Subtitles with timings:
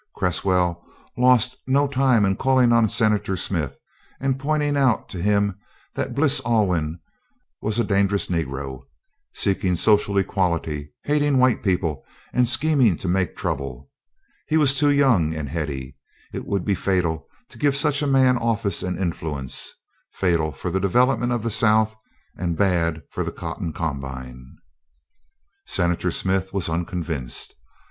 [0.15, 0.83] Cresswell
[1.15, 3.77] lost no time in calling on Senator Smith
[4.19, 5.59] and pointing out to him
[5.93, 6.99] that Bles Alwyn
[7.61, 8.81] was a dangerous Negro:
[9.35, 12.03] seeking social equality, hating white people,
[12.33, 13.91] and scheming to make trouble.
[14.47, 15.95] He was too young and heady.
[16.33, 19.71] It would be fatal to give such a man office and influence;
[20.13, 21.95] fatal for the development of the South,
[22.35, 24.55] and bad for the Cotton Combine.
[25.67, 27.53] Senator Smith was unconvinced.